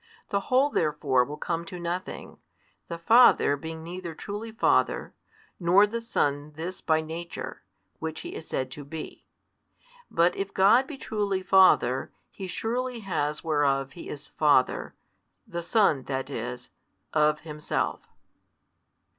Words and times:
The 0.29 0.39
whole 0.49 0.71
therefore 0.71 1.23
will 1.23 1.37
come 1.37 1.63
to 1.65 1.79
nothing; 1.79 2.39
the 2.87 2.97
Father 2.97 3.55
being 3.55 3.83
neither 3.83 4.15
truly 4.15 4.51
father, 4.51 5.13
nor 5.59 5.85
the 5.85 6.01
Son 6.01 6.53
this 6.55 6.81
by 6.81 7.01
Nature, 7.01 7.61
which 7.99 8.21
He 8.21 8.33
is 8.33 8.47
said 8.47 8.71
to 8.71 8.83
be. 8.83 9.27
But 10.09 10.35
if 10.35 10.55
God 10.55 10.87
be 10.87 10.97
truly 10.97 11.43
Father, 11.43 12.11
He 12.31 12.47
surely 12.47 13.01
has 13.01 13.43
whereof 13.43 13.91
He 13.91 14.09
is 14.09 14.27
Father, 14.29 14.95
the 15.45 15.61
Son, 15.61 16.01
that 16.05 16.31
is, 16.31 16.71
of 17.13 17.41
Himself. 17.41 17.99